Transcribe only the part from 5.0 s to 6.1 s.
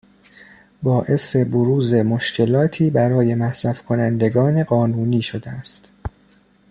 شده است